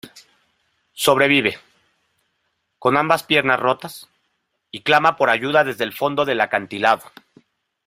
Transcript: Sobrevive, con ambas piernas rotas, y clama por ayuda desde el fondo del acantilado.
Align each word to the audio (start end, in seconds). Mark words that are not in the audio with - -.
Sobrevive, 0.95 1.59
con 2.79 2.97
ambas 2.97 3.21
piernas 3.21 3.59
rotas, 3.59 4.09
y 4.71 4.81
clama 4.81 5.15
por 5.15 5.29
ayuda 5.29 5.63
desde 5.63 5.83
el 5.83 5.93
fondo 5.93 6.25
del 6.25 6.41
acantilado. 6.41 7.03